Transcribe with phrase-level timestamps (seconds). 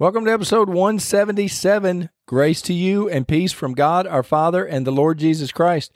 [0.00, 2.08] Welcome to episode 177.
[2.24, 5.92] Grace to you and peace from God our Father and the Lord Jesus Christ.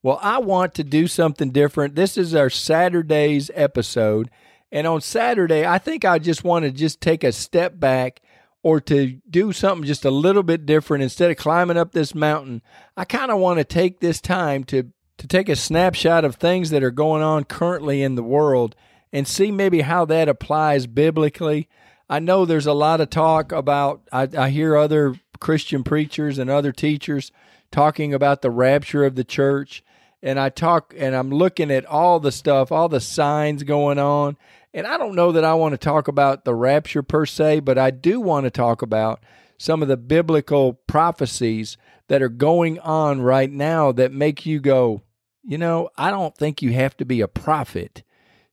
[0.00, 1.96] Well, I want to do something different.
[1.96, 4.30] This is our Saturday's episode.
[4.70, 8.20] And on Saturday, I think I just want to just take a step back
[8.62, 12.62] or to do something just a little bit different instead of climbing up this mountain.
[12.96, 16.70] I kind of want to take this time to to take a snapshot of things
[16.70, 18.76] that are going on currently in the world
[19.12, 21.68] and see maybe how that applies biblically.
[22.08, 26.48] I know there's a lot of talk about I, I hear other Christian preachers and
[26.48, 27.30] other teachers
[27.70, 29.82] talking about the rapture of the church
[30.22, 34.36] and I talk and I'm looking at all the stuff, all the signs going on.
[34.74, 37.78] And I don't know that I want to talk about the rapture per se, but
[37.78, 39.22] I do want to talk about
[39.58, 41.76] some of the biblical prophecies
[42.08, 45.02] that are going on right now that make you go,
[45.42, 48.02] you know, I don't think you have to be a prophet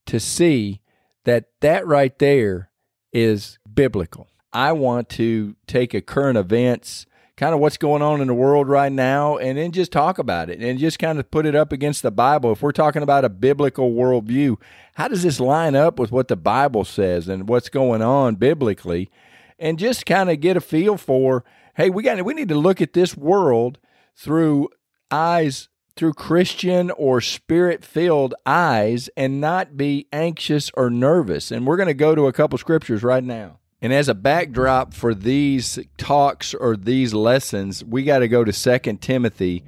[0.08, 0.82] to see
[1.26, 2.70] that that right there
[3.16, 4.28] is biblical.
[4.52, 7.06] I want to take a current events
[7.38, 10.50] kind of what's going on in the world right now and then just talk about
[10.50, 12.52] it and just kind of put it up against the Bible.
[12.52, 14.58] If we're talking about a biblical worldview,
[14.96, 19.10] how does this line up with what the Bible says and what's going on biblically?
[19.58, 22.82] And just kind of get a feel for, hey, we got we need to look
[22.82, 23.80] at this world
[24.14, 24.70] through
[25.10, 31.52] eyes through Christian or spirit filled eyes and not be anxious or nervous.
[31.52, 33.60] And we're going to go to a couple scriptures right now.
[33.82, 38.52] And as a backdrop for these talks or these lessons, we got to go to
[38.52, 39.64] Second Timothy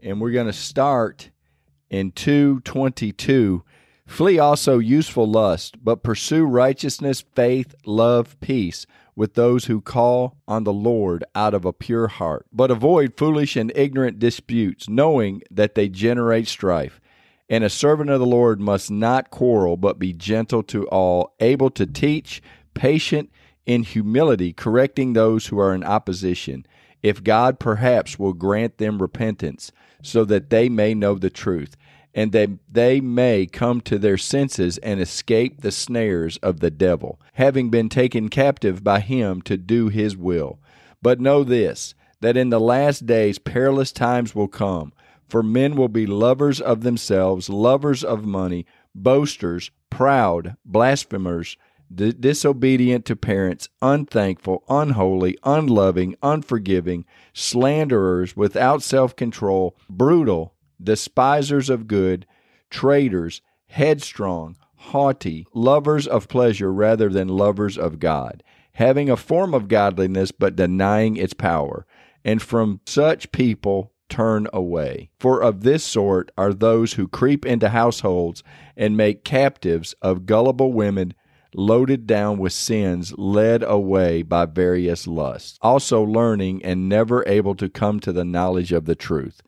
[0.00, 1.30] and we're going to start
[1.90, 3.62] in 222.
[4.06, 10.64] Flee also useful lust, but pursue righteousness, faith, love, peace with those who call on
[10.64, 12.46] the Lord out of a pure heart.
[12.52, 17.00] But avoid foolish and ignorant disputes, knowing that they generate strife.
[17.48, 21.70] And a servant of the Lord must not quarrel, but be gentle to all, able
[21.70, 23.30] to teach, patient
[23.66, 26.66] in humility, correcting those who are in opposition,
[27.02, 29.72] if God perhaps will grant them repentance,
[30.02, 31.76] so that they may know the truth,
[32.14, 37.20] and that they may come to their senses and escape the snares of the devil,
[37.34, 40.58] having been taken captive by him to do his will.
[41.00, 44.92] But know this, that in the last days perilous times will come,
[45.28, 51.56] for men will be lovers of themselves, lovers of money, boasters, proud, blasphemers,
[51.94, 60.54] disobedient to parents, unthankful, unholy, unloving, unforgiving, slanderers, without self control, brutal,
[60.84, 62.26] despisers of good,
[62.70, 69.68] traitors, headstrong, haughty, lovers of pleasure rather than lovers of God, having a form of
[69.68, 71.86] godliness but denying its power.
[72.24, 75.10] And from such people turn away.
[75.18, 78.42] For of this sort are those who creep into households
[78.76, 81.14] and make captives of gullible women
[81.54, 87.68] loaded down with sins, led away by various lusts, also learning and never able to
[87.68, 89.42] come to the knowledge of the truth.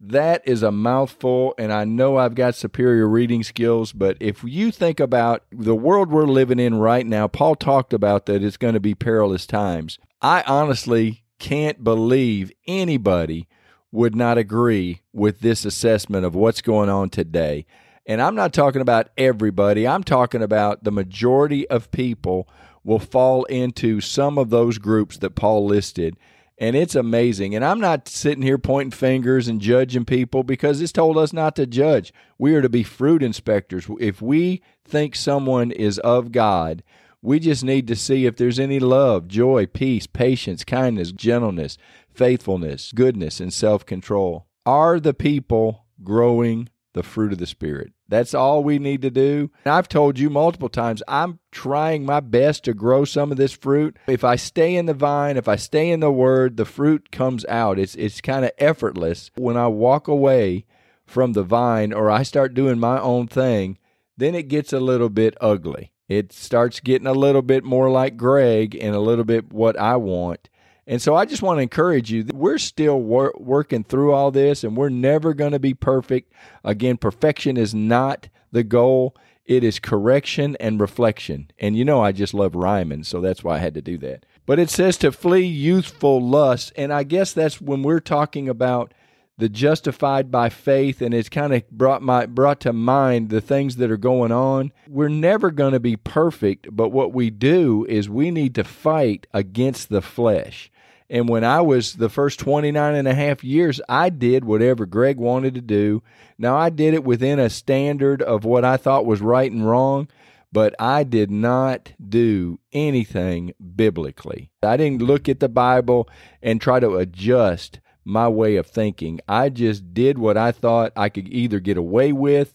[0.00, 4.70] That is a mouthful, and I know I've got superior reading skills, but if you
[4.70, 8.74] think about the world we're living in right now, Paul talked about that it's going
[8.74, 9.98] to be perilous times.
[10.20, 13.48] I honestly can't believe anybody
[13.92, 17.64] would not agree with this assessment of what's going on today.
[18.06, 22.48] And I'm not talking about everybody, I'm talking about the majority of people
[22.82, 26.16] will fall into some of those groups that Paul listed.
[26.56, 27.54] And it's amazing.
[27.54, 31.56] And I'm not sitting here pointing fingers and judging people because it's told us not
[31.56, 32.12] to judge.
[32.38, 33.86] We are to be fruit inspectors.
[33.98, 36.84] If we think someone is of God,
[37.20, 41.78] we just need to see if there's any love, joy, peace, patience, kindness, gentleness,
[42.12, 44.46] faithfulness, goodness, and self control.
[44.66, 47.93] Are the people growing the fruit of the Spirit?
[48.08, 49.50] That's all we need to do.
[49.64, 53.52] And I've told you multiple times, I'm trying my best to grow some of this
[53.52, 53.98] fruit.
[54.06, 57.44] If I stay in the vine, if I stay in the word, the fruit comes
[57.46, 57.78] out.
[57.78, 59.30] It's it's kind of effortless.
[59.36, 60.66] When I walk away
[61.06, 63.78] from the vine or I start doing my own thing,
[64.16, 65.92] then it gets a little bit ugly.
[66.08, 69.96] It starts getting a little bit more like Greg and a little bit what I
[69.96, 70.50] want.
[70.86, 72.26] And so I just want to encourage you.
[72.32, 76.32] We're still wor- working through all this, and we're never going to be perfect.
[76.62, 79.16] Again, perfection is not the goal.
[79.46, 81.50] It is correction and reflection.
[81.58, 84.24] And you know, I just love rhyming, so that's why I had to do that.
[84.46, 86.72] But it says to flee youthful lust.
[86.76, 88.92] And I guess that's when we're talking about
[89.36, 93.76] the justified by faith and it's kind of brought my brought to mind the things
[93.76, 98.08] that are going on we're never going to be perfect but what we do is
[98.08, 100.70] we need to fight against the flesh
[101.10, 105.18] and when I was the first 29 and a half years, I did whatever Greg
[105.18, 106.02] wanted to do.
[106.38, 110.08] Now, I did it within a standard of what I thought was right and wrong,
[110.50, 114.50] but I did not do anything biblically.
[114.62, 116.08] I didn't look at the Bible
[116.42, 119.20] and try to adjust my way of thinking.
[119.28, 122.54] I just did what I thought I could either get away with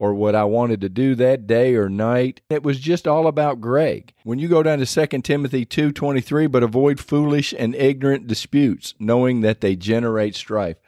[0.00, 2.40] or what I wanted to do that day or night.
[2.48, 4.14] It was just all about Greg.
[4.24, 9.42] When you go down to 2 Timothy 2:23, but avoid foolish and ignorant disputes, knowing
[9.42, 10.78] that they generate strife.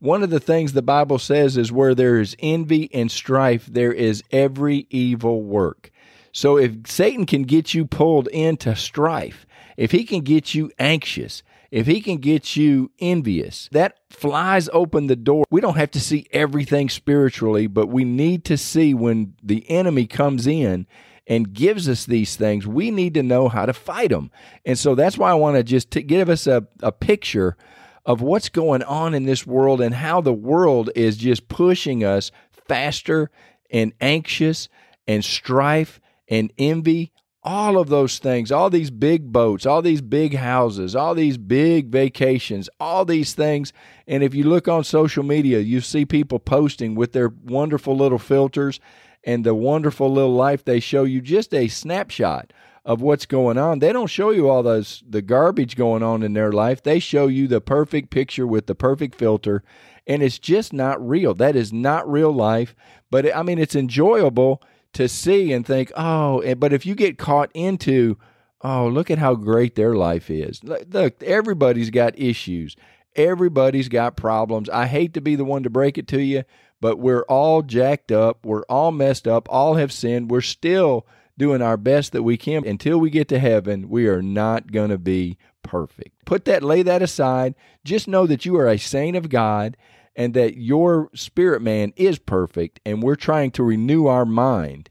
[0.00, 3.92] One of the things the Bible says is where there is envy and strife, there
[3.92, 5.92] is every evil work.
[6.32, 9.46] So if Satan can get you pulled into strife,
[9.76, 11.42] if he can get you anxious,
[11.74, 15.44] if he can get you envious, that flies open the door.
[15.50, 20.06] We don't have to see everything spiritually, but we need to see when the enemy
[20.06, 20.86] comes in
[21.26, 24.30] and gives us these things, we need to know how to fight them.
[24.64, 27.56] And so that's why I want to just give us a, a picture
[28.06, 32.30] of what's going on in this world and how the world is just pushing us
[32.68, 33.32] faster
[33.68, 34.68] and anxious
[35.08, 37.10] and strife and envy
[37.44, 41.88] all of those things, all these big boats, all these big houses, all these big
[41.88, 43.72] vacations, all these things.
[44.06, 48.18] And if you look on social media, you see people posting with their wonderful little
[48.18, 48.80] filters
[49.24, 52.52] and the wonderful little life they show you just a snapshot
[52.84, 53.78] of what's going on.
[53.78, 56.82] They don't show you all those the garbage going on in their life.
[56.82, 59.62] They show you the perfect picture with the perfect filter
[60.06, 61.34] and it's just not real.
[61.34, 62.74] That is not real life,
[63.10, 64.62] but I mean it's enjoyable
[64.94, 68.16] to see and think, oh, eh, but if you get caught into,
[68.62, 70.62] oh, look at how great their life is.
[70.64, 72.76] Look, everybody's got issues.
[73.16, 74.68] Everybody's got problems.
[74.68, 76.44] I hate to be the one to break it to you,
[76.80, 78.44] but we're all jacked up.
[78.44, 79.46] We're all messed up.
[79.50, 80.30] All have sinned.
[80.30, 81.06] We're still
[81.38, 82.66] doing our best that we can.
[82.66, 86.24] Until we get to heaven, we are not going to be perfect.
[86.24, 87.54] Put that, lay that aside.
[87.84, 89.76] Just know that you are a saint of God
[90.16, 94.90] and that your spirit man is perfect, and we're trying to renew our mind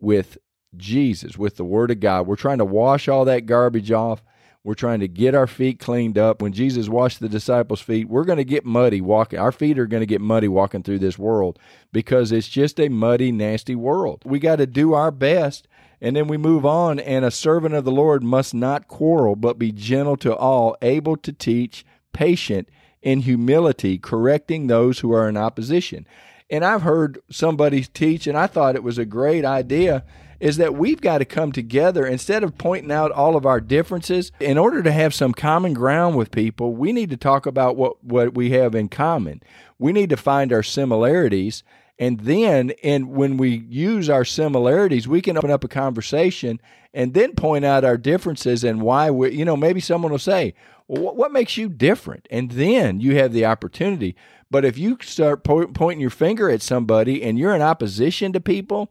[0.00, 0.38] with
[0.76, 2.26] Jesus, with the Word of God.
[2.26, 4.22] We're trying to wash all that garbage off.
[4.64, 6.42] We're trying to get our feet cleaned up.
[6.42, 9.38] When Jesus washed the disciples' feet, we're going to get muddy walking.
[9.38, 11.58] Our feet are going to get muddy walking through this world
[11.92, 14.22] because it's just a muddy, nasty world.
[14.26, 15.68] We got to do our best
[16.00, 16.98] and then we move on.
[16.98, 21.16] And a servant of the Lord must not quarrel, but be gentle to all, able
[21.16, 22.68] to teach, patient,
[23.02, 26.06] in humility, correcting those who are in opposition.
[26.50, 30.04] And I've heard somebody teach, and I thought it was a great idea,
[30.40, 34.30] is that we've got to come together instead of pointing out all of our differences.
[34.40, 38.02] In order to have some common ground with people, we need to talk about what,
[38.04, 39.42] what we have in common.
[39.78, 41.64] We need to find our similarities.
[41.98, 46.60] And then, and when we use our similarities, we can open up a conversation
[46.94, 50.54] and then point out our differences and why we, you know, maybe someone will say,
[50.86, 52.26] well, what, makes you different?
[52.30, 54.16] And then you have the opportunity.
[54.50, 58.40] But if you start po- pointing your finger at somebody and you're in opposition to
[58.40, 58.90] people,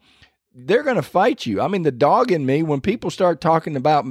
[0.53, 1.61] they're going to fight you.
[1.61, 4.05] I mean, the dog in me, when people start talking about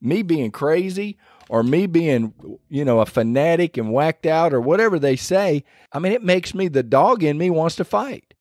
[0.00, 1.16] me being crazy
[1.48, 2.34] or me being,
[2.68, 6.54] you know, a fanatic and whacked out or whatever they say, I mean, it makes
[6.54, 8.31] me, the dog in me wants to fight.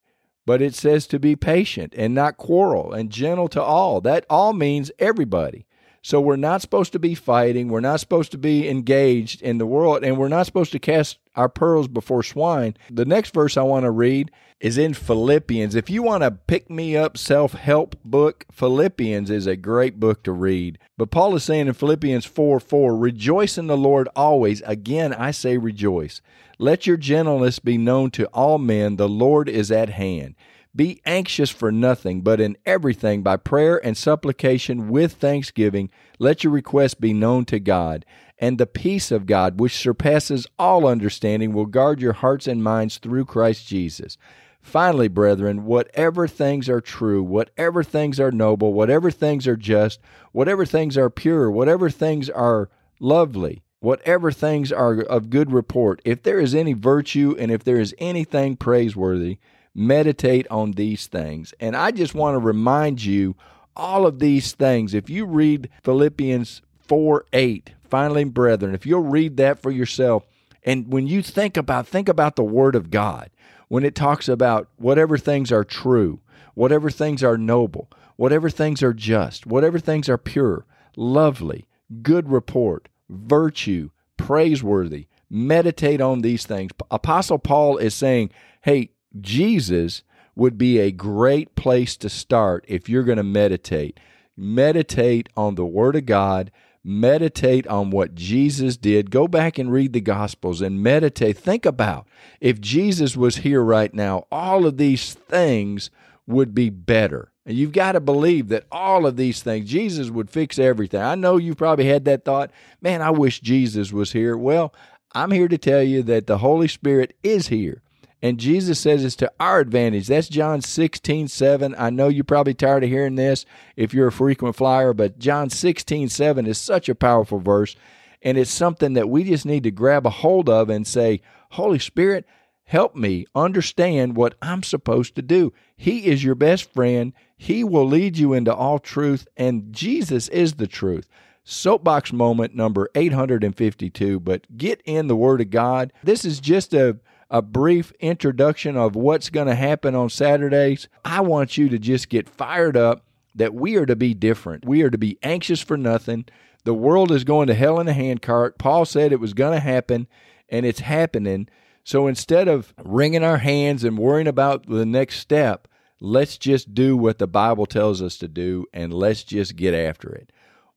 [0.46, 4.02] But it says to be patient and not quarrel and gentle to all.
[4.02, 5.66] That all means everybody.
[6.04, 7.70] So we're not supposed to be fighting.
[7.70, 11.20] We're not supposed to be engaged in the world, and we're not supposed to cast
[11.36, 12.76] our pearls before swine.
[12.90, 15.76] The next verse I want to read is in Philippians.
[15.76, 20.24] If you want a pick me up self help book, Philippians is a great book
[20.24, 20.80] to read.
[20.98, 24.62] But Paul is saying in Philippians 4 4, rejoice in the Lord always.
[24.62, 26.22] Again, I say rejoice.
[26.58, 28.96] Let your gentleness be known to all men.
[28.98, 30.36] The Lord is at hand.
[30.74, 36.54] Be anxious for nothing, but in everything by prayer and supplication with thanksgiving, let your
[36.54, 38.06] requests be known to God.
[38.40, 42.98] And the peace of God, which surpasses all understanding, will guard your hearts and minds
[42.98, 44.18] through Christ Jesus.
[44.62, 50.00] Finally, brethren, whatever things are true, whatever things are noble, whatever things are just,
[50.32, 56.24] whatever things are pure, whatever things are lovely, whatever things are of good report, if
[56.24, 59.38] there is any virtue and if there is anything praiseworthy,
[59.74, 61.54] meditate on these things.
[61.60, 63.36] And I just want to remind you
[63.76, 64.94] all of these things.
[64.94, 70.26] If you read Philippians 4 8, finally, brethren, if you'll read that for yourself,
[70.64, 73.30] and when you think about think about the word of God,
[73.68, 76.20] when it talks about whatever things are true,
[76.54, 81.66] whatever things are noble, whatever things are just, whatever things are pure, lovely,
[82.02, 85.08] good report, virtue, praiseworthy.
[85.30, 86.72] Meditate on these things.
[86.92, 88.32] Apostle Paul is saying,
[88.64, 90.04] hey, Jesus
[90.36, 94.00] would be a great place to start if you're going to meditate.
[94.38, 96.52] Meditate on the Word of God.
[96.84, 99.12] Meditate on what Jesus did.
[99.12, 101.38] Go back and read the Gospels and meditate.
[101.38, 102.08] Think about
[102.40, 105.92] if Jesus was here right now, all of these things
[106.26, 107.32] would be better.
[107.46, 111.02] And you've got to believe that all of these things, Jesus would fix everything.
[111.02, 112.52] I know you probably had that thought,
[112.82, 114.38] man, I wish Jesus was here.
[114.38, 114.74] Well,
[115.14, 117.82] I'm here to tell you that the Holy Spirit is here.
[118.22, 120.08] And Jesus says it's to our advantage.
[120.08, 121.76] That's John 16, 7.
[121.78, 125.50] I know you're probably tired of hearing this if you're a frequent flyer, but John
[125.50, 127.76] 16, 7 is such a powerful verse.
[128.22, 131.80] And it's something that we just need to grab a hold of and say, Holy
[131.80, 132.26] Spirit,
[132.66, 135.52] help me understand what I'm supposed to do.
[135.76, 137.14] He is your best friend.
[137.36, 141.08] He will lead you into all truth, and Jesus is the truth.
[141.44, 145.92] Soapbox moment number 852, but get in the Word of God.
[146.04, 147.00] This is just a
[147.32, 150.90] a brief introduction of what's going to happen on Saturdays.
[151.06, 154.66] I want you to just get fired up that we are to be different.
[154.66, 156.26] We are to be anxious for nothing.
[156.66, 158.58] The world is going to hell in a handcart.
[158.58, 160.08] Paul said it was going to happen,
[160.50, 161.48] and it's happening.
[161.86, 165.70] So instead of wringing our hands and worrying about the next step,
[166.02, 170.14] let's just do what the Bible tells us to do and let's just get after
[170.14, 170.32] it.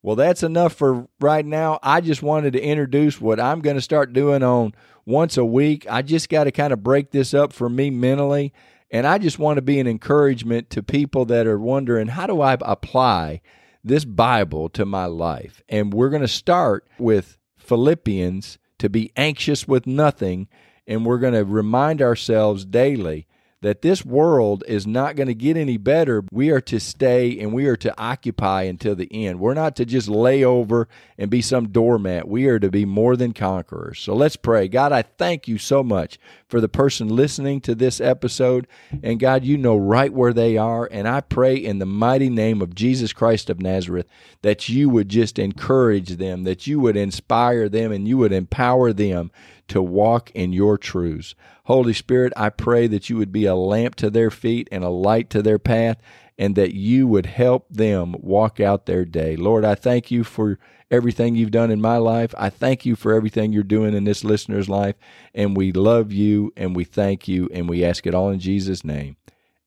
[0.05, 1.79] Well, that's enough for right now.
[1.83, 4.75] I just wanted to introduce what I'm going to start doing on
[5.07, 5.87] once a week.
[5.89, 8.53] I just got to kind of break this up for me mentally.
[8.91, 12.43] And I just want to be an encouragement to people that are wondering how do
[12.43, 13.41] I apply
[13.83, 15.63] this Bible to my life?
[15.71, 20.49] And we're going to start with Philippians to be anxious with nothing.
[20.87, 23.27] And we're going to remind ourselves daily
[23.64, 26.23] that this world is not going to get any better.
[26.30, 29.40] We are to stay and we are to occupy until the end.
[29.40, 32.28] We're not to just lay over and be some doormat.
[32.28, 34.00] We are to be more than conquerors.
[34.00, 34.68] So let's pray.
[34.68, 38.66] God, I thank you so much for the person listening to this episode.
[39.02, 40.87] And God, you know right where they are.
[40.92, 44.06] And I pray in the mighty name of Jesus Christ of Nazareth
[44.42, 48.92] that you would just encourage them, that you would inspire them, and you would empower
[48.92, 49.30] them
[49.68, 51.35] to walk in your truths.
[51.64, 54.88] Holy Spirit, I pray that you would be a lamp to their feet and a
[54.88, 55.99] light to their path,
[56.38, 59.37] and that you would help them walk out their day.
[59.37, 60.59] Lord, I thank you for
[60.90, 62.35] everything you've done in my life.
[62.37, 64.97] I thank you for everything you're doing in this listener's life,
[65.35, 68.85] and we love you and we thank you and we ask it all in Jesus'
[68.85, 69.16] name.